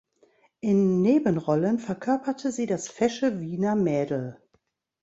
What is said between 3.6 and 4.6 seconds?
Mädel.